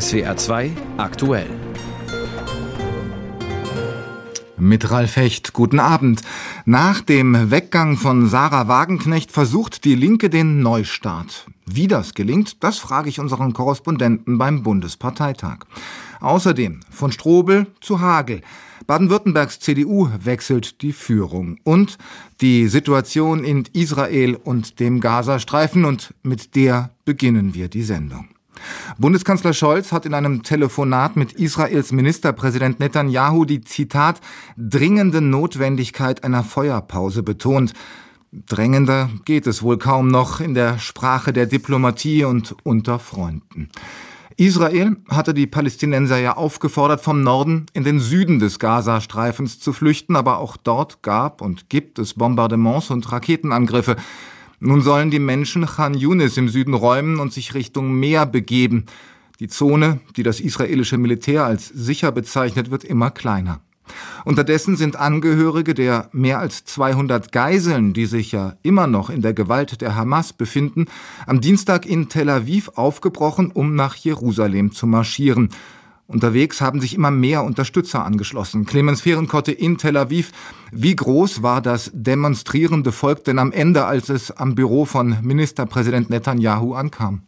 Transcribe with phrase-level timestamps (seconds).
[0.00, 1.46] SWR 2 aktuell.
[4.56, 6.22] Mit Ralf Hecht, guten Abend.
[6.64, 11.46] Nach dem Weggang von Sarah Wagenknecht versucht die Linke den Neustart.
[11.64, 15.58] Wie das gelingt, das frage ich unseren Korrespondenten beim Bundesparteitag.
[16.20, 18.40] Außerdem von Strobel zu Hagel.
[18.88, 21.98] Baden-Württembergs CDU wechselt die Führung und
[22.40, 28.33] die Situation in Israel und dem Gazastreifen und mit der beginnen wir die Sendung.
[28.98, 34.20] Bundeskanzler Scholz hat in einem Telefonat mit Israels Ministerpräsident Netanyahu die Zitat
[34.56, 37.72] dringende Notwendigkeit einer Feuerpause betont.
[38.32, 43.68] Drängender geht es wohl kaum noch in der Sprache der Diplomatie und unter Freunden.
[44.36, 50.16] Israel hatte die Palästinenser ja aufgefordert, vom Norden in den Süden des Gazastreifens zu flüchten,
[50.16, 53.96] aber auch dort gab und gibt es Bombardements und Raketenangriffe.
[54.66, 58.86] Nun sollen die Menschen Khan Yunis im Süden räumen und sich Richtung Meer begeben.
[59.38, 63.60] Die Zone, die das israelische Militär als sicher bezeichnet, wird immer kleiner.
[64.24, 69.34] Unterdessen sind Angehörige der mehr als 200 Geiseln, die sich ja immer noch in der
[69.34, 70.86] Gewalt der Hamas befinden,
[71.26, 75.50] am Dienstag in Tel Aviv aufgebrochen, um nach Jerusalem zu marschieren.
[76.06, 78.66] Unterwegs haben sich immer mehr Unterstützer angeschlossen.
[78.66, 80.32] Clemens Fehrenkotte in Tel Aviv.
[80.70, 86.10] Wie groß war das demonstrierende Volk denn am Ende, als es am Büro von Ministerpräsident
[86.10, 87.22] Netanyahu ankam?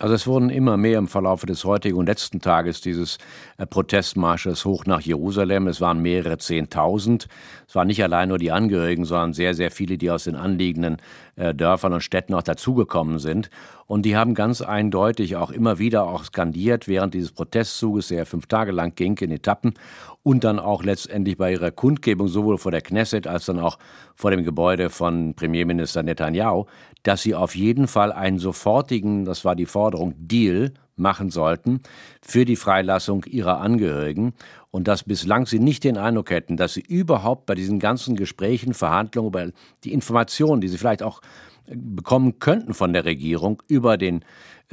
[0.00, 3.18] Also es wurden immer mehr im Verlauf des heutigen und letzten Tages dieses
[3.56, 5.66] äh, Protestmarsches hoch nach Jerusalem.
[5.66, 7.26] Es waren mehrere Zehntausend.
[7.66, 10.98] Es waren nicht allein nur die Angehörigen, sondern sehr, sehr viele, die aus den anliegenden
[11.34, 13.50] äh, Dörfern und Städten auch dazugekommen sind.
[13.86, 18.46] Und die haben ganz eindeutig auch immer wieder auch skandiert während dieses Protestzuges, der fünf
[18.46, 19.74] Tage lang ging in Etappen
[20.22, 23.78] und dann auch letztendlich bei ihrer Kundgebung sowohl vor der Knesset als dann auch
[24.14, 26.66] vor dem Gebäude von Premierminister Netanyahu,
[27.02, 31.80] dass sie auf jeden Fall einen sofortigen, das war die Forderung, Deal machen sollten
[32.22, 34.34] für die Freilassung ihrer Angehörigen
[34.70, 38.74] und dass bislang sie nicht den Eindruck hätten, dass sie überhaupt bei diesen ganzen Gesprächen,
[38.74, 39.50] Verhandlungen über
[39.84, 41.20] die Informationen, die sie vielleicht auch
[41.66, 44.24] bekommen könnten von der Regierung über den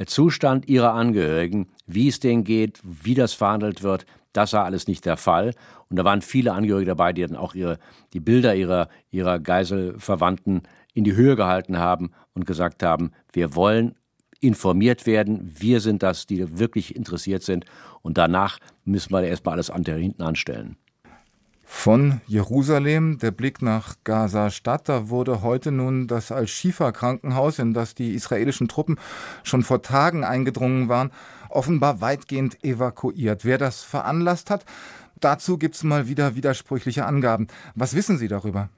[0.06, 5.06] Zustand ihrer Angehörigen, wie es denen geht, wie das verhandelt wird, das war alles nicht
[5.06, 5.54] der Fall.
[5.88, 7.78] Und da waren viele Angehörige dabei, die dann auch ihre,
[8.12, 10.62] die Bilder ihrer, ihrer Geiselverwandten
[10.96, 13.94] in die Höhe gehalten haben und gesagt haben, wir wollen
[14.40, 17.66] informiert werden, wir sind das, die wirklich interessiert sind.
[18.00, 20.76] Und danach müssen wir erstmal alles andere hinten anstellen.
[21.64, 24.88] Von Jerusalem der Blick nach Gaza-Stadt.
[24.88, 28.98] Da wurde heute nun das Al-Shifa-Krankenhaus, in das die israelischen Truppen
[29.42, 31.10] schon vor Tagen eingedrungen waren,
[31.50, 33.44] offenbar weitgehend evakuiert.
[33.44, 34.64] Wer das veranlasst hat,
[35.20, 37.48] dazu gibt es mal wieder widersprüchliche Angaben.
[37.74, 38.70] Was wissen Sie darüber?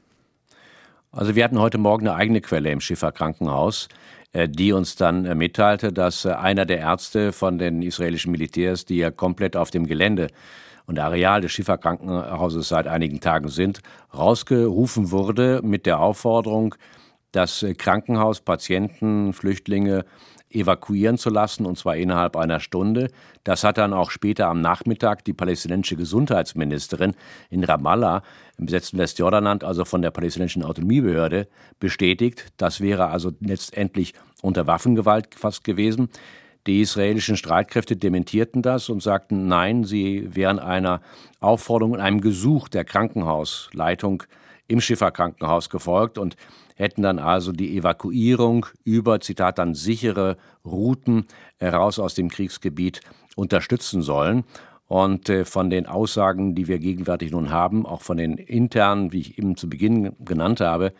[1.10, 3.88] Also wir hatten heute Morgen eine eigene Quelle im Schiffer Krankenhaus,
[4.32, 8.84] äh, die uns dann äh, mitteilte, dass äh, einer der Ärzte von den israelischen Militärs,
[8.84, 10.28] die ja komplett auf dem Gelände
[10.86, 13.80] und Areal des Schifferkrankenhauses seit einigen Tagen sind,
[14.14, 16.74] rausgerufen wurde mit der Aufforderung,
[17.32, 20.04] das Krankenhaus Patienten, Flüchtlinge
[20.50, 23.08] evakuieren zu lassen, und zwar innerhalb einer Stunde.
[23.44, 27.14] Das hat dann auch später am Nachmittag die palästinensische Gesundheitsministerin
[27.50, 28.22] in Ramallah
[28.56, 31.48] im besetzten Westjordanland, also von der palästinensischen Autonomiebehörde,
[31.80, 32.52] bestätigt.
[32.56, 36.08] Das wäre also letztendlich unter Waffengewalt fast gewesen.
[36.66, 41.00] Die israelischen Streitkräfte dementierten das und sagten, nein, sie wären einer
[41.40, 44.24] Aufforderung und einem Gesuch der Krankenhausleitung
[44.66, 46.36] im Schifferkrankenhaus gefolgt und
[46.78, 51.26] hätten dann also die Evakuierung über, Zitat, dann sichere Routen
[51.58, 53.00] heraus aus dem Kriegsgebiet
[53.34, 54.44] unterstützen sollen.
[54.86, 59.20] Und äh, von den Aussagen, die wir gegenwärtig nun haben, auch von den internen, wie
[59.20, 60.94] ich eben zu Beginn genannt habe,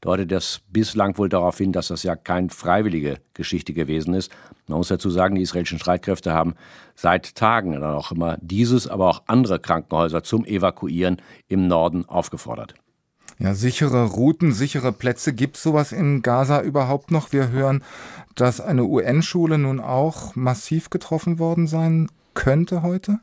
[0.00, 4.30] deutet das bislang wohl darauf hin, dass das ja keine freiwillige Geschichte gewesen ist.
[4.68, 6.54] Man muss dazu sagen, die israelischen Streitkräfte haben
[6.94, 12.74] seit Tagen dann auch immer dieses, aber auch andere Krankenhäuser zum Evakuieren im Norden aufgefordert.
[13.38, 15.32] Ja, sichere Routen, sichere Plätze.
[15.32, 17.32] Gibt es sowas in Gaza überhaupt noch?
[17.32, 17.82] Wir hören,
[18.34, 23.18] dass eine UN-Schule nun auch massiv getroffen worden sein könnte heute.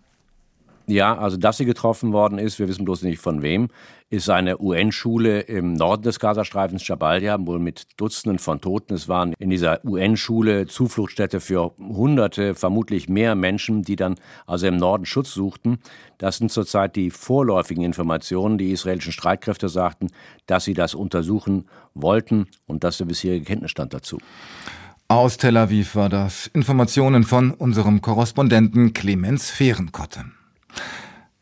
[0.87, 3.69] Ja, also dass sie getroffen worden ist, wir wissen bloß nicht von wem,
[4.11, 8.93] ist eine UN-Schule im Norden des Gazastreifens, Jabalia, wohl mit Dutzenden von Toten.
[8.93, 14.15] Es waren in dieser UN-Schule Zufluchtsstätte für Hunderte, vermutlich mehr Menschen, die dann
[14.45, 15.79] also im Norden Schutz suchten.
[16.17, 18.57] Das sind zurzeit die vorläufigen Informationen.
[18.57, 20.09] Die israelischen Streitkräfte sagten,
[20.45, 24.17] dass sie das untersuchen wollten und das ist der bisherige Kenntnisstand dazu.
[25.07, 26.47] Aus Tel Aviv war das.
[26.47, 30.25] Informationen von unserem Korrespondenten Clemens Fehrenkotte.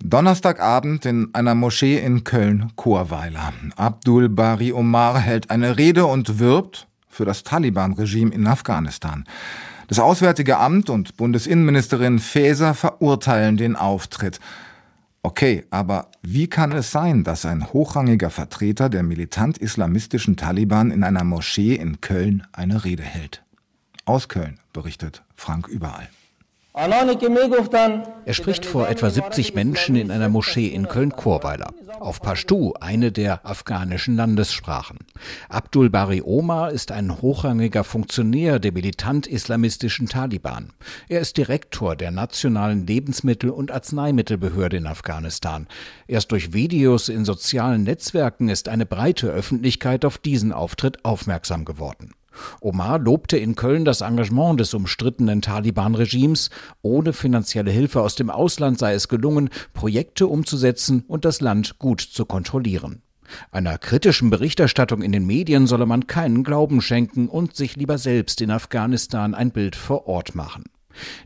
[0.03, 3.53] Donnerstagabend in einer Moschee in Köln-Chorweiler.
[3.75, 9.25] Abdul Bari Omar hält eine Rede und wirbt für das Taliban-Regime in Afghanistan.
[9.87, 14.39] Das Auswärtige Amt und Bundesinnenministerin Faeser verurteilen den Auftritt.
[15.21, 21.25] Okay, aber wie kann es sein, dass ein hochrangiger Vertreter der militant-islamistischen Taliban in einer
[21.25, 23.43] Moschee in Köln eine Rede hält?
[24.05, 26.07] Aus Köln berichtet Frank Überall.
[28.25, 31.73] Er spricht vor etwa 70 Menschen in einer Moschee in Köln-Chorweiler.
[31.99, 34.99] Auf Pashtu, eine der afghanischen Landessprachen.
[35.49, 40.71] Abdul Bari Omar ist ein hochrangiger Funktionär der militant-islamistischen Taliban.
[41.09, 45.67] Er ist Direktor der nationalen Lebensmittel- und Arzneimittelbehörde in Afghanistan.
[46.07, 52.13] Erst durch Videos in sozialen Netzwerken ist eine breite Öffentlichkeit auf diesen Auftritt aufmerksam geworden.
[52.61, 56.49] Omar lobte in Köln das Engagement des umstrittenen Taliban-Regimes.
[56.81, 62.01] Ohne finanzielle Hilfe aus dem Ausland sei es gelungen, Projekte umzusetzen und das Land gut
[62.01, 63.01] zu kontrollieren.
[63.51, 68.41] Einer kritischen Berichterstattung in den Medien solle man keinen Glauben schenken und sich lieber selbst
[68.41, 70.63] in Afghanistan ein Bild vor Ort machen.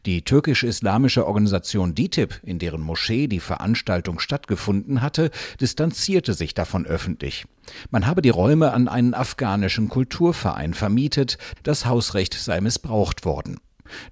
[0.06, 7.46] Die türkisch-islamische Organisation DITIB, in deren Moschee die Veranstaltung stattgefunden hatte, distanzierte sich davon öffentlich.
[7.90, 13.60] Man habe die Räume an einen afghanischen Kulturverein vermietet, das Hausrecht sei missbraucht worden.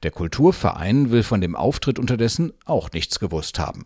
[0.04, 3.86] Der Kulturverein will von dem Auftritt unterdessen auch nichts gewusst haben.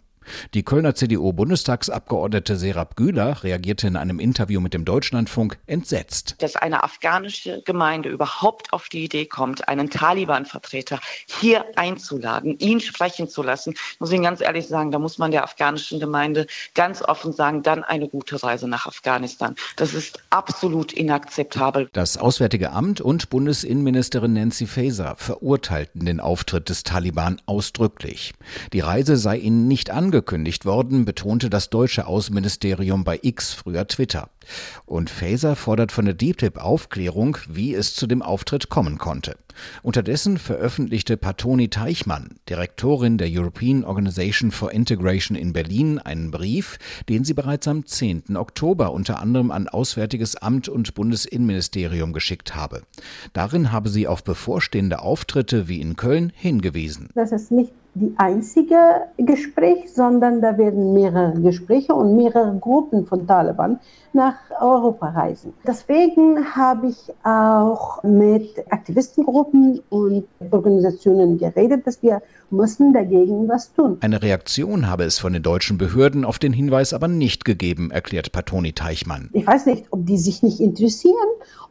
[0.53, 6.35] Die Kölner CDU-Bundestagsabgeordnete Serap Güler reagierte in einem Interview mit dem Deutschlandfunk entsetzt.
[6.39, 13.29] Dass eine afghanische Gemeinde überhaupt auf die Idee kommt, einen Taliban-Vertreter hier einzuladen, ihn sprechen
[13.29, 17.01] zu lassen, muss ich Ihnen ganz ehrlich sagen, da muss man der afghanischen Gemeinde ganz
[17.01, 19.55] offen sagen, dann eine gute Reise nach Afghanistan.
[19.75, 21.89] Das ist absolut inakzeptabel.
[21.93, 28.33] Das Auswärtige Amt und Bundesinnenministerin Nancy Faeser verurteilten den Auftritt des Taliban ausdrücklich.
[28.73, 33.85] Die Reise sei ihnen nicht angekündigt angekündigt worden, betonte das deutsche Außenministerium bei X, früher
[33.85, 34.29] Twitter.
[34.85, 39.35] Und Faeser fordert von der DTIP Aufklärung, wie es zu dem Auftritt kommen konnte.
[39.83, 46.77] Unterdessen veröffentlichte Patoni Teichmann, Direktorin der European Organization for Integration in Berlin, einen Brief,
[47.09, 48.37] den sie bereits am 10.
[48.37, 52.83] Oktober unter anderem an Auswärtiges Amt und Bundesinnenministerium geschickt habe.
[53.33, 57.09] Darin habe sie auf bevorstehende Auftritte wie in Köln hingewiesen.
[57.15, 58.77] Das ist nicht die einzige
[59.17, 63.79] Gespräch, sondern da werden mehrere Gespräche und mehrere Gruppen von Taliban
[64.11, 65.53] nach Europa reisen.
[65.65, 73.97] Deswegen habe ich auch mit Aktivistengruppen und Organisationen geredet, dass wir müssen dagegen was tun.
[74.01, 78.33] Eine Reaktion habe es von den deutschen Behörden auf den Hinweis aber nicht gegeben, erklärt
[78.33, 79.29] Patoni Teichmann.
[79.31, 81.15] Ich weiß nicht, ob die sich nicht interessieren,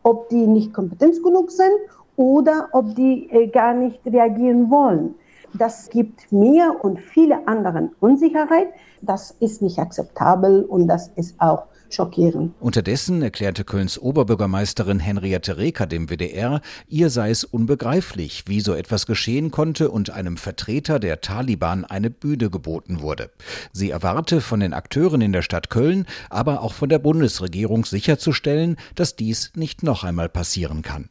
[0.02, 1.68] ob die nicht kompetent genug sind
[2.16, 5.14] oder ob die äh, gar nicht reagieren wollen.
[5.56, 8.68] Das gibt mir und viele anderen Unsicherheit.
[9.02, 12.54] Das ist nicht akzeptabel und das ist auch schockierend.
[12.58, 19.06] Unterdessen erklärte Kölns Oberbürgermeisterin Henriette Reker dem WDR, ihr sei es unbegreiflich, wie so etwas
[19.06, 23.30] geschehen konnte und einem Vertreter der Taliban eine Bühne geboten wurde.
[23.72, 28.76] Sie erwarte von den Akteuren in der Stadt Köln, aber auch von der Bundesregierung sicherzustellen,
[28.96, 31.10] dass dies nicht noch einmal passieren kann.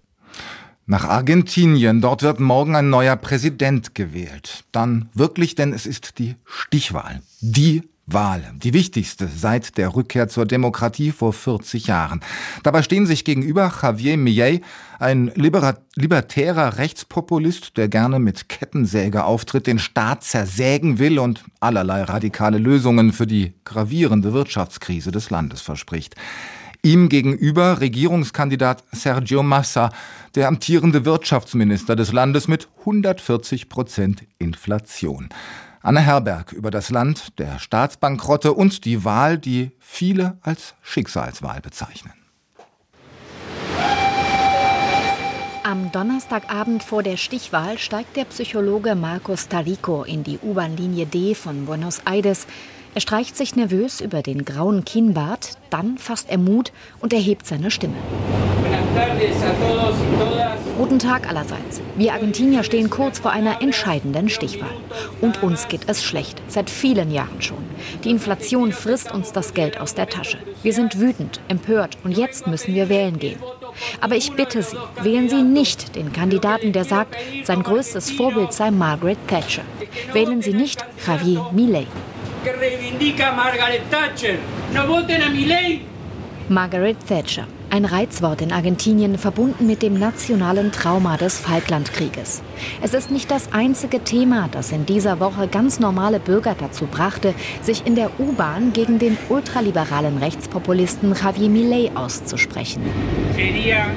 [0.85, 4.65] Nach Argentinien, dort wird morgen ein neuer Präsident gewählt.
[4.73, 7.21] Dann wirklich, denn es ist die Stichwahl.
[7.39, 12.19] Die Wahl, die wichtigste seit der Rückkehr zur Demokratie vor 40 Jahren.
[12.61, 14.61] Dabei stehen sich gegenüber Javier Millet,
[14.99, 22.57] ein libertärer Rechtspopulist, der gerne mit Kettensäge auftritt, den Staat zersägen will und allerlei radikale
[22.57, 26.15] Lösungen für die gravierende Wirtschaftskrise des Landes verspricht.
[26.85, 29.89] Ihm gegenüber Regierungskandidat Sergio Massa,
[30.35, 35.29] der amtierende Wirtschaftsminister des Landes mit 140 Prozent Inflation.
[35.81, 42.11] Anne Herberg über das Land der Staatsbankrotte und die Wahl, die viele als Schicksalswahl bezeichnen.
[45.63, 51.65] Am Donnerstagabend vor der Stichwahl steigt der Psychologe Marcos Talico in die U-Bahn-Linie D von
[51.65, 52.45] Buenos Aires
[52.93, 57.71] er streicht sich nervös über den grauen Kinnbart, dann fasst er Mut und erhebt seine
[57.71, 57.95] Stimme.
[60.77, 61.81] Guten Tag allerseits.
[61.95, 64.75] Wir Argentinier stehen kurz vor einer entscheidenden Stichwahl.
[65.21, 67.57] Und uns geht es schlecht, seit vielen Jahren schon.
[68.03, 70.37] Die Inflation frisst uns das Geld aus der Tasche.
[70.61, 73.39] Wir sind wütend, empört und jetzt müssen wir wählen gehen.
[74.01, 78.69] Aber ich bitte Sie, wählen Sie nicht den Kandidaten, der sagt, sein größtes Vorbild sei
[78.69, 79.63] Margaret Thatcher.
[80.11, 81.87] Wählen Sie nicht Javier Milei
[82.43, 84.37] que reivindica Margaret Thatcher.
[84.73, 85.81] No voten a Milei.
[86.49, 87.47] Margaret Thatcher.
[87.69, 92.43] Ein Reizwort in Argentinien verbunden mit dem nationalen Trauma des Falklandkrieges.
[92.83, 97.33] Es ist nicht das einzige Thema, das in dieser Woche ganz normale Bürger dazu brachte,
[97.61, 102.83] sich in der U-Bahn gegen den ultraliberalen Rechtspopulisten Javier Milei auszusprechen.
[103.35, 103.87] Sería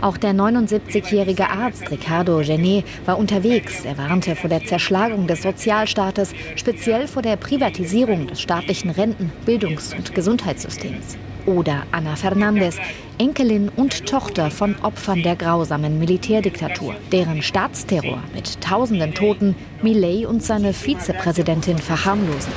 [0.00, 3.84] Auch der 79-jährige Arzt Ricardo Genet war unterwegs.
[3.84, 9.94] Er warnte vor der Zerschlagung des Sozialstaates, speziell vor der Privatisierung des staatlichen Renten-, Bildungs-
[9.94, 11.16] und Gesundheitssystems.
[11.46, 12.78] Oder Ana Fernandez,
[13.22, 20.42] Enkelin und Tochter von Opfern der grausamen Militärdiktatur, deren Staatsterror mit tausenden Toten Millet und
[20.42, 22.52] seine Vizepräsidentin verharmlosen.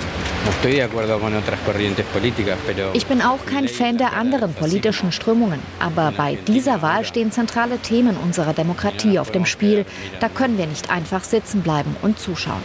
[2.94, 7.78] Ich bin auch kein Fan der anderen politischen Strömungen, aber bei dieser Wahl stehen zentrale
[7.78, 9.86] Themen unserer Demokratie auf dem Spiel.
[10.20, 12.64] Da können wir nicht einfach sitzen bleiben und zuschauen.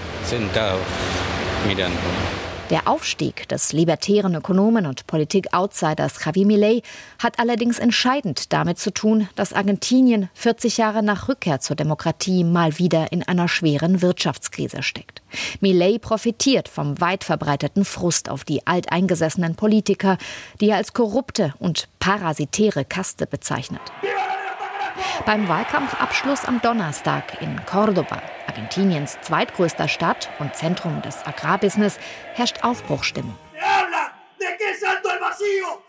[2.71, 6.83] Der Aufstieg des libertären Ökonomen und Politik-Outsiders Javier Milei
[7.19, 12.79] hat allerdings entscheidend damit zu tun, dass Argentinien 40 Jahre nach Rückkehr zur Demokratie mal
[12.79, 15.21] wieder in einer schweren Wirtschaftskrise steckt.
[15.61, 20.17] Milei profitiert vom weit verbreiteten Frust auf die alteingesessenen Politiker,
[20.61, 23.83] die er als korrupte und parasitäre Kaste bezeichnet.
[25.27, 31.99] Beim Wahlkampfabschluss am Donnerstag in Cordoba, Argentiniens zweitgrößter Stadt und Zentrum des Agrarbusiness,
[32.35, 33.37] herrscht Aufbruchstimmung.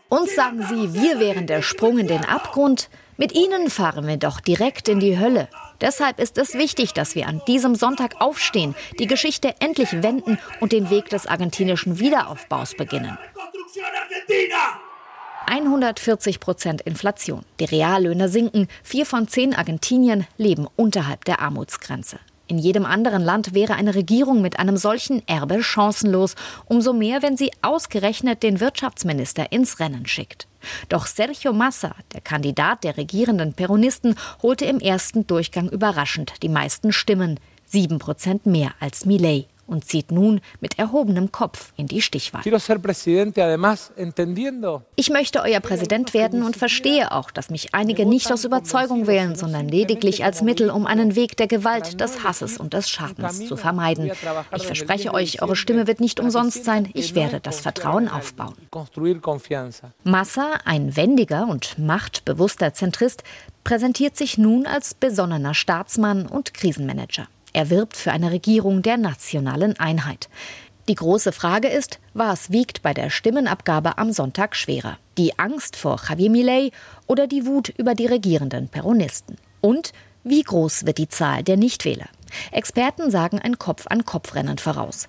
[0.10, 2.90] Uns sagen sie, wir wären der Sprung in den Abgrund.
[3.18, 5.48] Mit ihnen fahren wir doch direkt in die Hölle.
[5.80, 10.74] Deshalb ist es wichtig, dass wir an diesem Sonntag aufstehen, die Geschichte endlich wenden und
[10.74, 13.18] den Weg des argentinischen Wiederaufbaus beginnen.
[15.52, 17.44] 140 Prozent Inflation.
[17.60, 18.70] Die Reallöhne sinken.
[18.84, 22.20] Vier von zehn Argentinien leben unterhalb der Armutsgrenze.
[22.48, 26.36] In jedem anderen Land wäre eine Regierung mit einem solchen Erbe chancenlos,
[26.68, 30.48] umso mehr, wenn sie ausgerechnet den Wirtschaftsminister ins Rennen schickt.
[30.88, 36.94] Doch Sergio Massa, der Kandidat der regierenden Peronisten, holte im ersten Durchgang überraschend die meisten
[36.94, 42.44] Stimmen, sieben Prozent mehr als Millet und zieht nun mit erhobenem Kopf in die Stichwahl.
[44.96, 49.36] Ich möchte euer Präsident werden und verstehe auch, dass mich einige nicht aus Überzeugung wählen,
[49.36, 53.56] sondern lediglich als Mittel, um einen Weg der Gewalt, des Hasses und des Schadens zu
[53.56, 54.12] vermeiden.
[54.56, 56.90] Ich verspreche euch, eure Stimme wird nicht umsonst sein.
[56.94, 58.56] Ich werde das Vertrauen aufbauen.
[60.04, 63.24] Massa, ein wendiger und machtbewusster Zentrist,
[63.64, 67.28] präsentiert sich nun als besonnener Staatsmann und Krisenmanager.
[67.54, 70.30] Er wirbt für eine Regierung der nationalen Einheit.
[70.88, 74.98] Die große Frage ist, was wiegt bei der Stimmenabgabe am Sonntag schwerer?
[75.18, 76.72] Die Angst vor Javier Milei
[77.08, 79.38] oder die Wut über die regierenden Peronisten?
[79.62, 79.94] Und
[80.24, 82.08] wie groß wird die Zahl der Nichtwähler?
[82.52, 85.08] Experten sagen ein Kopf-an-Kopf-Rennen voraus.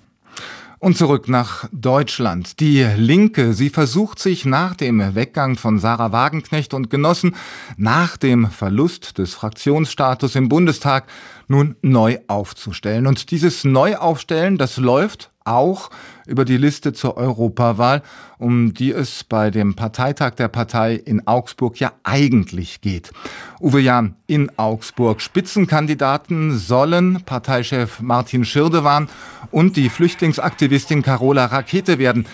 [0.82, 2.58] Und zurück nach Deutschland.
[2.58, 7.36] Die Linke, sie versucht sich nach dem Weggang von Sarah Wagenknecht und Genossen,
[7.76, 11.04] nach dem Verlust des Fraktionsstatus im Bundestag,
[11.46, 13.06] nun neu aufzustellen.
[13.06, 15.90] Und dieses Neuaufstellen, das läuft auch
[16.26, 18.02] über die Liste zur Europawahl,
[18.38, 23.12] um die es bei dem Parteitag der Partei in Augsburg ja eigentlich geht.
[23.60, 25.20] Uwe Jahn in Augsburg.
[25.20, 29.08] Spitzenkandidaten sollen Parteichef Martin Schirdewan
[29.50, 32.26] und die Flüchtlingsaktivistin Carola Rakete werden.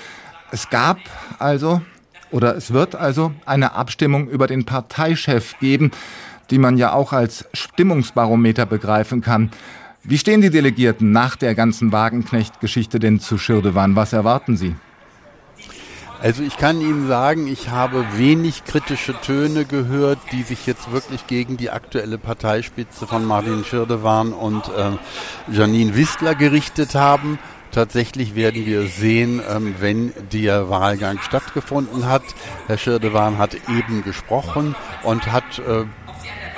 [0.50, 0.98] Es gab
[1.38, 1.82] also
[2.30, 5.90] oder es wird also eine Abstimmung über den Parteichef geben,
[6.50, 9.50] die man ja auch als Stimmungsbarometer begreifen kann.
[10.04, 13.96] Wie stehen die Delegierten nach der ganzen Wagenknecht-Geschichte denn zu Schirdewan?
[13.96, 14.74] Was erwarten Sie?
[16.20, 21.26] Also ich kann Ihnen sagen, ich habe wenig kritische Töne gehört, die sich jetzt wirklich
[21.28, 27.38] gegen die aktuelle Parteispitze von Martin Schirdewan und äh, Janine Wistler gerichtet haben.
[27.70, 32.24] Tatsächlich werden wir sehen, ähm, wenn der Wahlgang stattgefunden hat.
[32.66, 35.84] Herr Schirdewan hat eben gesprochen und hat äh,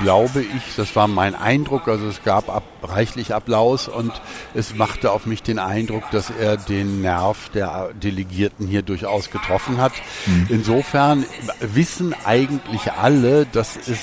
[0.00, 4.12] glaube ich, das war mein Eindruck, also es gab ab, reichlich Applaus und
[4.54, 9.78] es machte auf mich den Eindruck, dass er den Nerv der Delegierten hier durchaus getroffen
[9.78, 9.92] hat.
[10.26, 10.46] Mhm.
[10.48, 11.24] Insofern
[11.60, 13.98] wissen eigentlich alle, dass es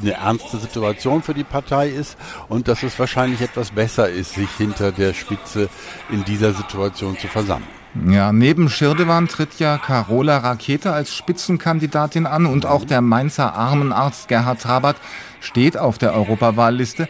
[0.00, 2.16] eine ernste Situation für die Partei ist
[2.48, 5.68] und dass es wahrscheinlich etwas besser ist, sich hinter der Spitze
[6.10, 7.77] in dieser Situation zu versammeln.
[8.06, 14.28] Ja, neben Schirdewan tritt ja Carola Rakete als Spitzenkandidatin an und auch der Mainzer Armenarzt
[14.28, 14.96] Gerhard Trabat
[15.40, 17.08] steht auf der Europawahlliste.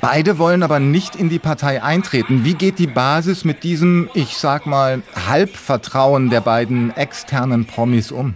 [0.00, 2.44] Beide wollen aber nicht in die Partei eintreten.
[2.44, 8.34] Wie geht die Basis mit diesem, ich sag mal, Halbvertrauen der beiden externen Promis um?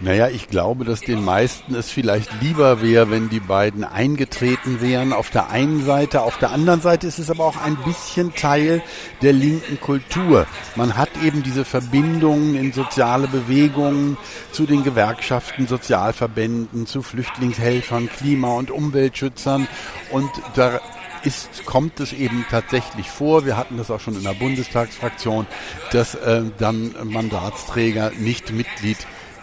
[0.00, 5.12] Naja, ich glaube, dass den meisten es vielleicht lieber wäre, wenn die beiden eingetreten wären.
[5.12, 8.82] Auf der einen Seite, auf der anderen Seite ist es aber auch ein bisschen Teil
[9.22, 10.46] der linken Kultur.
[10.74, 14.16] Man hat eben diese Verbindungen in soziale Bewegungen
[14.50, 19.68] zu den Gewerkschaften, Sozialverbänden, zu Flüchtlingshelfern, Klima- und Umweltschützern
[20.10, 20.80] und da
[21.24, 25.46] ist, kommt es eben tatsächlich vor, wir hatten das auch schon in der Bundestagsfraktion,
[25.90, 28.98] dass äh, dann Mandatsträger nicht Mitglied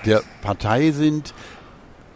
[0.06, 1.34] der Partei sind.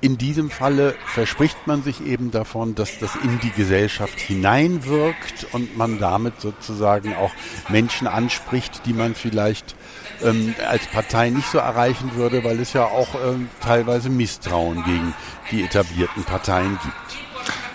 [0.01, 5.77] In diesem Falle verspricht man sich eben davon, dass das in die Gesellschaft hineinwirkt und
[5.77, 7.31] man damit sozusagen auch
[7.69, 9.75] Menschen anspricht, die man vielleicht
[10.21, 15.13] ähm, als Partei nicht so erreichen würde, weil es ja auch ähm, teilweise Misstrauen gegen
[15.51, 17.25] die etablierten Parteien gibt.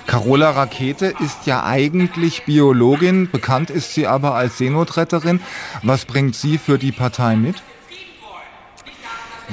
[0.07, 5.41] Carola Rakete ist ja eigentlich Biologin, bekannt ist sie aber als Seenotretterin.
[5.83, 7.57] Was bringt sie für die Partei mit?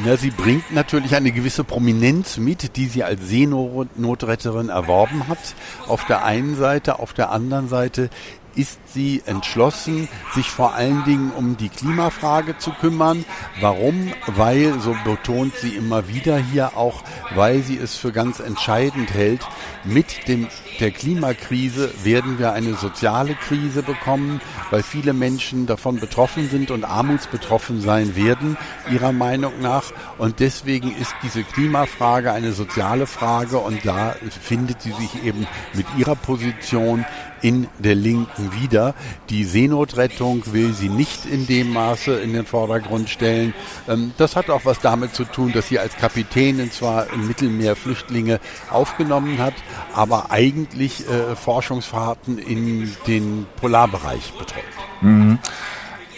[0.06, 5.56] Ja, sie bringt natürlich eine gewisse Prominenz mit, die sie als Seenotretterin erworben hat.
[5.88, 8.10] Auf der einen Seite, auf der anderen Seite
[8.58, 13.24] ist sie entschlossen, sich vor allen Dingen um die Klimafrage zu kümmern.
[13.62, 14.12] Warum?
[14.26, 17.04] Weil, so betont sie immer wieder hier auch,
[17.36, 19.42] weil sie es für ganz entscheidend hält,
[19.84, 20.48] mit dem,
[20.80, 26.84] der Klimakrise werden wir eine soziale Krise bekommen, weil viele Menschen davon betroffen sind und
[26.84, 28.58] armutsbetroffen sein werden,
[28.92, 29.94] ihrer Meinung nach.
[30.18, 35.86] Und deswegen ist diese Klimafrage eine soziale Frage und da findet sie sich eben mit
[35.98, 37.06] ihrer Position
[37.42, 38.96] in der Linken wieder.
[39.30, 43.54] Die Seenotrettung will sie nicht in dem Maße in den Vordergrund stellen.
[43.88, 47.76] Ähm, das hat auch was damit zu tun, dass sie als Kapitänin zwar im Mittelmeer
[47.76, 48.40] Flüchtlinge
[48.70, 49.54] aufgenommen hat,
[49.94, 54.64] aber eigentlich äh, Forschungsfahrten in den Polarbereich betreut.
[55.02, 55.40] Mhm.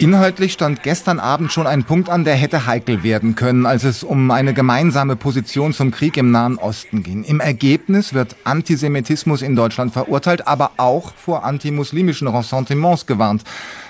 [0.00, 4.02] Inhaltlich stand gestern Abend schon ein Punkt an, der hätte heikel werden können, als es
[4.02, 7.22] um eine gemeinsame Position zum Krieg im Nahen Osten ging.
[7.22, 13.44] Im Ergebnis wird Antisemitismus in Deutschland verurteilt, aber auch vor antimuslimischen Ressentiments gewarnt.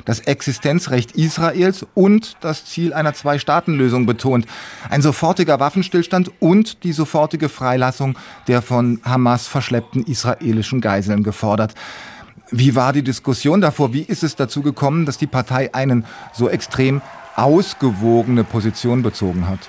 [0.04, 4.46] Das Existenzrecht Israels und das Ziel einer Zwei-Staaten-Lösung betont.
[4.88, 11.76] Ein sofortiger Waffenstillstand und die sofortige Freilassung der von Hamas verschleppten israelischen Geiseln gefordert.
[12.52, 13.92] Wie war die Diskussion davor?
[13.92, 17.00] Wie ist es dazu gekommen, dass die Partei einen so extrem
[17.36, 19.60] ausgewogene Position bezogen hat?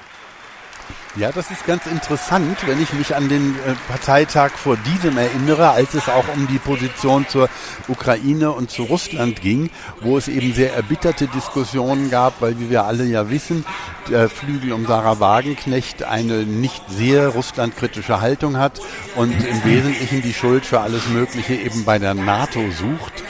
[1.18, 5.72] Ja, das ist ganz interessant, wenn ich mich an den äh, Parteitag vor diesem erinnere,
[5.72, 7.50] als es auch um die Position zur
[7.90, 12.86] Ukraine und zu Russland ging, wo es eben sehr erbitterte Diskussionen gab, weil wie wir
[12.86, 13.66] alle ja wissen,
[14.10, 18.80] der Flügel um Sarah Wagenknecht eine nicht sehr russlandkritische Haltung hat
[19.18, 23.22] und im Wesentlichen die Schuld für alles Mögliche eben bei der NATO sucht.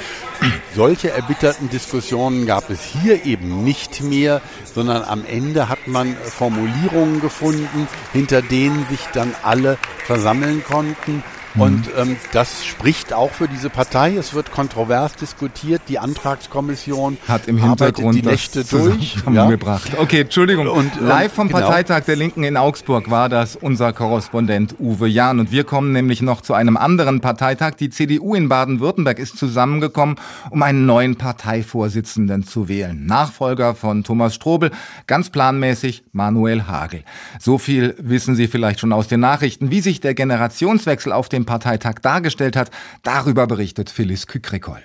[0.75, 4.41] Solche erbitterten Diskussionen gab es hier eben nicht mehr,
[4.73, 11.23] sondern am Ende hat man Formulierungen gefunden, hinter denen sich dann alle versammeln konnten
[11.55, 11.93] und mhm.
[11.97, 14.15] ähm, das spricht auch für diese Partei.
[14.15, 15.81] Es wird kontrovers diskutiert.
[15.89, 19.17] Die Antragskommission hat im Hintergrund die Nächte durch.
[19.31, 19.49] Ja.
[19.49, 19.91] Gebracht.
[19.97, 20.67] Okay, Entschuldigung.
[20.67, 21.59] Und, ähm, Live vom genau.
[21.59, 25.39] Parteitag der Linken in Augsburg war das unser Korrespondent Uwe Jahn.
[25.39, 27.75] Und wir kommen nämlich noch zu einem anderen Parteitag.
[27.75, 30.15] Die CDU in Baden-Württemberg ist zusammengekommen,
[30.49, 33.05] um einen neuen Parteivorsitzenden zu wählen.
[33.05, 34.71] Nachfolger von Thomas Strobel,
[35.07, 37.03] ganz planmäßig Manuel Hagel.
[37.39, 41.40] So viel wissen Sie vielleicht schon aus den Nachrichten, wie sich der Generationswechsel auf dem
[41.41, 42.71] dem Parteitag dargestellt hat.
[43.03, 44.81] Darüber berichtet Phyllis Kükrikol.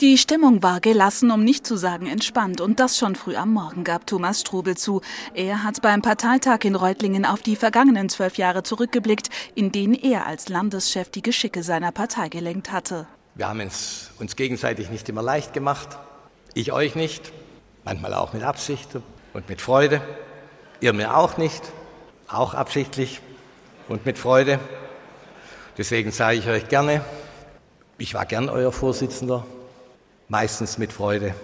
[0.00, 2.60] Die Stimmung war gelassen, um nicht zu sagen entspannt.
[2.60, 5.00] Und das schon früh am Morgen gab Thomas Strobel zu.
[5.32, 10.26] Er hat beim Parteitag in Reutlingen auf die vergangenen zwölf Jahre zurückgeblickt, in denen er
[10.26, 13.06] als Landeschef die Geschicke seiner Partei gelenkt hatte.
[13.36, 15.96] Wir haben es uns gegenseitig nicht immer leicht gemacht.
[16.54, 17.30] Ich euch nicht.
[17.84, 18.88] Manchmal auch mit Absicht
[19.32, 20.00] und mit Freude.
[20.80, 21.62] Ihr mir auch nicht.
[22.26, 23.20] Auch absichtlich
[23.88, 24.58] und mit Freude.
[25.78, 27.02] Deswegen sage ich euch gerne,
[27.98, 29.46] ich war gern euer Vorsitzender,
[30.28, 31.34] meistens mit Freude.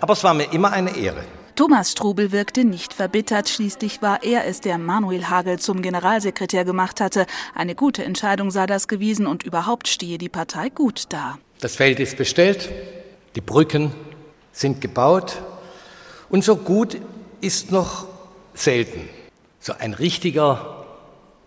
[0.00, 1.24] Aber es war mir immer eine Ehre.
[1.56, 3.48] Thomas Strubel wirkte nicht verbittert.
[3.48, 7.26] Schließlich war er es, der Manuel Hagel zum Generalsekretär gemacht hatte.
[7.54, 11.38] Eine gute Entscheidung sei das gewesen und überhaupt stehe die Partei gut da.
[11.60, 12.70] Das Feld ist bestellt,
[13.36, 13.92] die Brücken
[14.50, 15.40] sind gebaut
[16.28, 16.98] und so gut
[17.40, 18.08] ist noch
[18.54, 19.08] selten.
[19.60, 20.83] So ein richtiger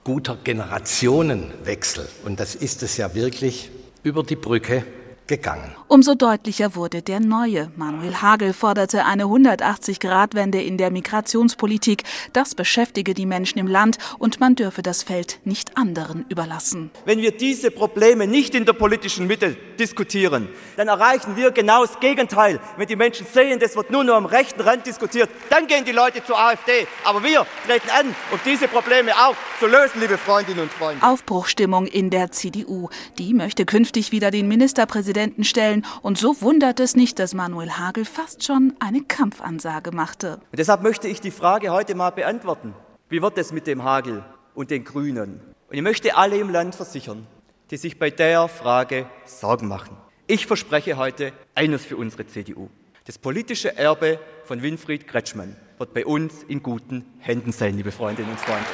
[0.08, 2.08] guter Generationenwechsel.
[2.24, 3.70] Und das ist es ja wirklich
[4.04, 4.86] über die Brücke
[5.28, 5.76] gegangen.
[5.90, 7.72] Umso deutlicher wurde der neue.
[7.78, 12.04] Manuel Hagel forderte eine 180-Grad-Wende in der Migrationspolitik.
[12.34, 16.92] Das beschäftige die Menschen im Land und man dürfe das Feld nicht anderen überlassen.
[17.06, 22.00] Wenn wir diese Probleme nicht in der politischen Mitte diskutieren, dann erreichen wir genau das
[22.02, 22.60] Gegenteil.
[22.76, 25.94] Wenn die Menschen sehen, das wird nur noch am rechten Rand diskutiert, dann gehen die
[25.94, 26.86] Leute zur AfD.
[27.06, 31.02] Aber wir treten an, um diese Probleme auch zu lösen, liebe Freundinnen und Freunde.
[31.06, 32.90] Aufbruchstimmung in der CDU.
[33.18, 35.44] Die möchte künftig wieder den Ministerpräsidenten Präsidenten
[35.78, 36.02] stellen.
[36.02, 40.40] Und so wundert es nicht, dass Manuel Hagel fast schon eine Kampfansage machte.
[40.52, 42.74] Und deshalb möchte ich die Frage heute mal beantworten.
[43.10, 45.40] Wie wird es mit dem Hagel und den Grünen?
[45.70, 47.26] Und ich möchte alle im Land versichern,
[47.72, 49.98] die sich bei der Frage Sorgen machen.
[50.28, 52.70] Ich verspreche heute eines für unsere CDU.
[53.06, 58.32] Das politische Erbe von Winfried Kretschmann wird bei uns in guten Händen sein, liebe Freundinnen
[58.32, 58.68] und Freunde.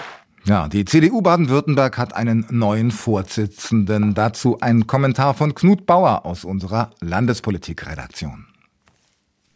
[0.45, 4.13] Ja, die CDU Baden-Württemberg hat einen neuen Vorsitzenden.
[4.13, 8.45] Dazu ein Kommentar von Knut Bauer aus unserer Landespolitikredaktion.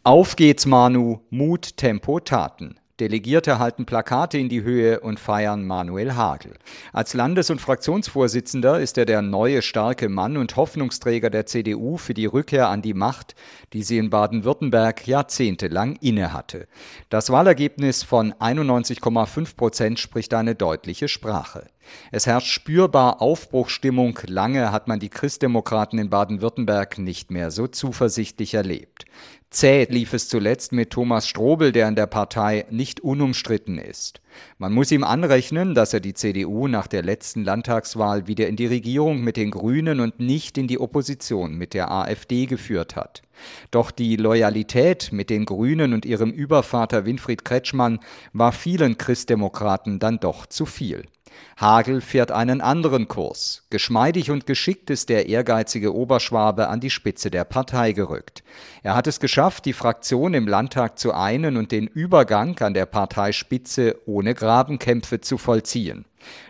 [0.02, 1.20] Auf geht's, Manu.
[1.28, 2.80] Mut, Tempo, Taten.
[3.00, 6.54] Delegierte halten Plakate in die Höhe und feiern Manuel Hagel.
[6.92, 12.14] Als Landes- und Fraktionsvorsitzender ist er der neue starke Mann und Hoffnungsträger der CDU für
[12.14, 13.36] die Rückkehr an die Macht,
[13.72, 16.66] die sie in Baden-Württemberg jahrzehntelang innehatte.
[17.08, 21.68] Das Wahlergebnis von 91,5 Prozent spricht eine deutliche Sprache.
[22.10, 24.18] Es herrscht spürbar Aufbruchstimmung.
[24.26, 29.04] Lange hat man die Christdemokraten in Baden-Württemberg nicht mehr so zuversichtlich erlebt.
[29.50, 34.20] Zäh lief es zuletzt mit Thomas Strobel, der in der Partei nicht unumstritten ist.
[34.58, 38.66] Man muss ihm anrechnen, dass er die CDU nach der letzten Landtagswahl wieder in die
[38.66, 43.22] Regierung mit den Grünen und nicht in die Opposition mit der AfD geführt hat.
[43.70, 48.00] Doch die Loyalität mit den Grünen und ihrem Übervater Winfried Kretschmann
[48.34, 51.06] war vielen Christdemokraten dann doch zu viel.
[51.56, 53.64] Hagel fährt einen anderen Kurs.
[53.70, 58.42] Geschmeidig und geschickt ist der ehrgeizige Oberschwabe an die Spitze der Partei gerückt.
[58.82, 62.86] Er hat es geschafft, die Fraktion im Landtag zu einen und den Übergang an der
[62.86, 66.04] Parteispitze ohne Grabenkämpfe zu vollziehen.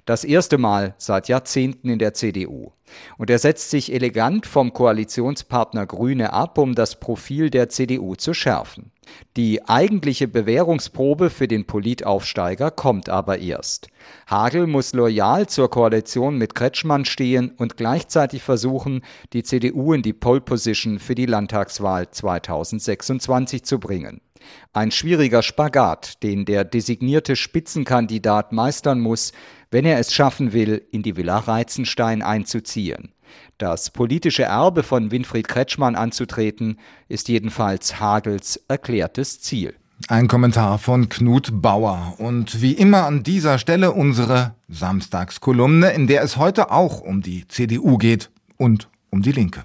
[0.05, 2.73] Das erste Mal seit Jahrzehnten in der CDU.
[3.19, 8.35] Und er setzt sich elegant vom Koalitionspartner Grüne ab, um das Profil der CDU zu
[8.35, 8.91] schärfen.
[9.37, 13.89] Die eigentliche Bewährungsprobe für den Politaufsteiger kommt aber erst.
[14.27, 19.03] Hagel muss loyal zur Koalition mit Kretschmann stehen und gleichzeitig versuchen,
[19.33, 24.21] die CDU in die Pole Position für die Landtagswahl 2026 zu bringen.
[24.73, 29.33] Ein schwieriger Spagat, den der designierte Spitzenkandidat meistern muss,
[29.71, 33.13] wenn er es schaffen will, in die Villa Reizenstein einzuziehen.
[33.59, 36.79] Das politische Erbe von Winfried Kretschmann anzutreten,
[37.09, 39.75] ist jedenfalls Hagels erklärtes Ziel.
[40.07, 42.15] Ein Kommentar von Knut Bauer.
[42.19, 47.49] Und wie immer an dieser Stelle unsere Samstagskolumne, in der es heute auch um die
[47.49, 49.65] CDU geht und um die Linke.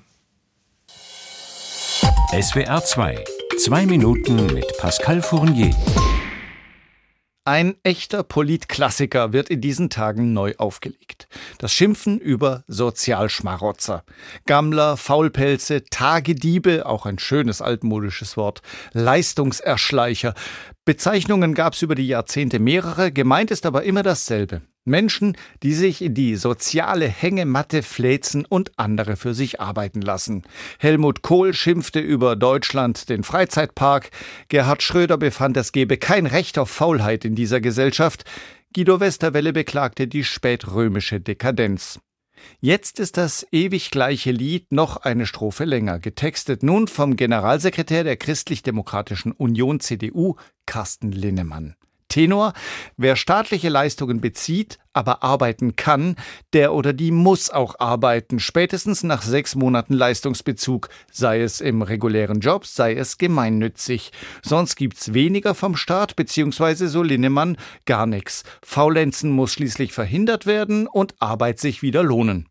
[2.41, 3.23] SWR 2
[3.59, 5.69] Zwei Minuten mit Pascal Fournier.
[7.45, 11.27] Ein echter Politklassiker wird in diesen Tagen neu aufgelegt.
[11.57, 14.05] Das Schimpfen über Sozialschmarotzer.
[14.45, 18.61] Gammler, Faulpelze, Tagediebe, auch ein schönes altmodisches Wort,
[18.93, 20.35] Leistungserschleicher.
[20.85, 24.61] Bezeichnungen gab es über die Jahrzehnte mehrere, gemeint ist aber immer dasselbe.
[24.85, 30.43] Menschen, die sich in die soziale Hängematte fläzen und andere für sich arbeiten lassen.
[30.79, 34.11] Helmut Kohl schimpfte über Deutschland den Freizeitpark,
[34.49, 38.25] Gerhard Schröder befand, es gebe kein Recht auf Faulheit in dieser Gesellschaft,
[38.75, 41.99] Guido Westerwelle beklagte die spätrömische Dekadenz.
[42.59, 48.17] Jetzt ist das ewig gleiche Lied noch eine Strophe länger, getextet nun vom Generalsekretär der
[48.17, 51.75] Christlich-Demokratischen Union CDU, Carsten Linnemann.
[52.13, 52.53] Tenor,
[52.95, 56.15] wer staatliche Leistungen bezieht, aber arbeiten kann,
[56.53, 62.39] der oder die muss auch arbeiten, spätestens nach sechs Monaten Leistungsbezug, sei es im regulären
[62.39, 64.11] Job, sei es gemeinnützig.
[64.43, 68.43] Sonst gibt's weniger vom Staat, beziehungsweise so Linnemann gar nichts.
[68.61, 72.47] Faulenzen muss schließlich verhindert werden und Arbeit sich wieder lohnen.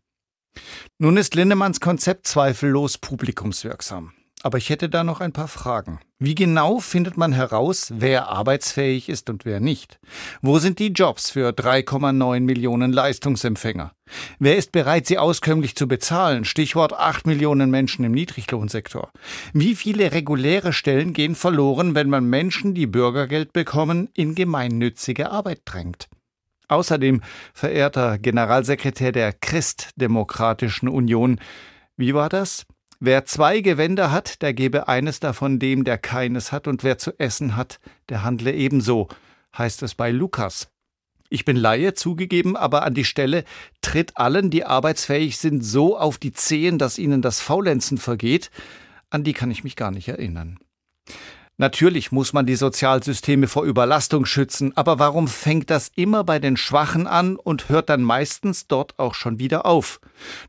[0.97, 4.11] Nun ist Linnemanns Konzept zweifellos publikumswirksam.
[4.45, 6.01] Aber ich hätte da noch ein paar Fragen.
[6.19, 9.99] Wie genau findet man heraus, wer arbeitsfähig ist und wer nicht?
[10.41, 13.93] Wo sind die Jobs für 3,9 Millionen Leistungsempfänger?
[14.39, 16.43] Wer ist bereit, sie auskömmlich zu bezahlen?
[16.43, 19.11] Stichwort 8 Millionen Menschen im Niedriglohnsektor.
[19.53, 25.61] Wie viele reguläre Stellen gehen verloren, wenn man Menschen, die Bürgergeld bekommen, in gemeinnützige Arbeit
[25.63, 26.09] drängt?
[26.67, 27.21] Außerdem,
[27.53, 31.39] verehrter Generalsekretär der Christdemokratischen Union,
[31.95, 32.65] wie war das?
[33.05, 37.11] Wer zwei Gewänder hat, der gebe eines davon dem, der keines hat, und wer zu
[37.19, 39.09] essen hat, der handle ebenso,
[39.57, 40.69] heißt es bei Lukas.
[41.27, 43.43] Ich bin Laie, zugegeben, aber an die Stelle
[43.81, 48.51] tritt allen, die arbeitsfähig sind, so auf die Zehen, dass ihnen das Faulenzen vergeht,
[49.09, 50.57] an die kann ich mich gar nicht erinnern.
[51.57, 56.57] Natürlich muss man die Sozialsysteme vor Überlastung schützen, aber warum fängt das immer bei den
[56.57, 60.01] Schwachen an und hört dann meistens dort auch schon wieder auf?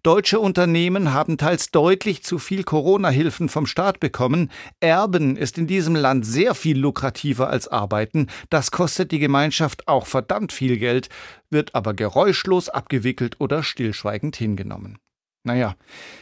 [0.02, 4.50] Deutsche Unternehmen haben teils deutlich zu viel Corona-Hilfen vom Staat bekommen.
[4.80, 8.28] Erben ist in diesem Land sehr viel lukrativer als Arbeiten.
[8.48, 11.10] Das kostet die Gemeinschaft auch verdammt viel Geld,
[11.50, 14.98] wird aber geräuschlos abgewickelt oder stillschweigend hingenommen.
[15.46, 15.76] Naja,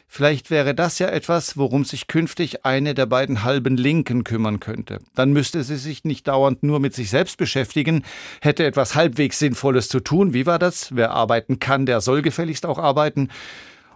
[0.09, 4.99] vielleicht wäre das ja etwas, worum sich künftig eine der beiden halben Linken kümmern könnte.
[5.15, 8.05] Dann müsste sie sich nicht dauernd nur mit sich selbst beschäftigen,
[8.41, 10.35] hätte etwas halbwegs Sinnvolles zu tun.
[10.35, 10.95] Wie war das?
[10.97, 13.29] Wer arbeiten kann, der soll gefälligst auch arbeiten.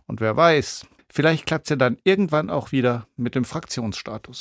[0.07, 4.35] Und wer weiß, vielleicht klappt es ja dann irgendwann auch wieder mit dem Fraktionsstatus.